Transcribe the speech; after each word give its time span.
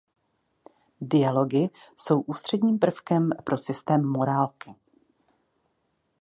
Dialogy 1.01 1.69
jsou 1.97 2.21
ústředním 2.21 2.79
prvkem 2.79 3.29
pro 3.45 3.57
systém 3.57 4.05
morálky. 4.05 4.75